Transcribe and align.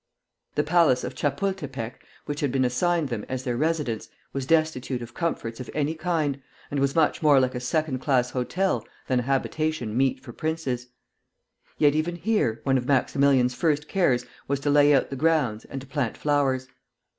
The 0.55 0.63
palace 0.63 1.03
of 1.03 1.13
Chapultepec, 1.13 2.03
which 2.25 2.39
had 2.39 2.51
been 2.51 2.65
assigned 2.65 3.09
them 3.09 3.23
as 3.29 3.43
their 3.43 3.55
residence, 3.55 4.09
was 4.33 4.47
destitute 4.47 5.03
of 5.03 5.13
comforts 5.13 5.59
of 5.59 5.69
any 5.75 5.93
kind, 5.93 6.41
and 6.71 6.79
was 6.79 6.95
much 6.95 7.21
more 7.21 7.39
like 7.39 7.53
a 7.53 7.59
second 7.59 7.99
class 7.99 8.31
hotel 8.31 8.83
than 9.05 9.19
a 9.19 9.29
habitation 9.29 9.95
meet 9.95 10.19
for 10.19 10.33
princes. 10.33 10.87
Yet 11.77 11.93
even 11.93 12.15
here, 12.15 12.61
one 12.63 12.79
of 12.79 12.87
Maximilian's 12.87 13.53
first 13.53 13.87
cares 13.87 14.25
was 14.47 14.59
to 14.61 14.71
layout 14.71 15.11
the 15.11 15.15
grounds 15.15 15.65
and 15.65 15.79
to 15.81 15.85
plant 15.85 16.17
flowers. 16.17 16.67